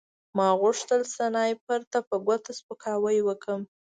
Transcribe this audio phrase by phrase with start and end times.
[0.37, 3.61] ما غوښتل سنایپر ته په ګوته سپکاوی وکړم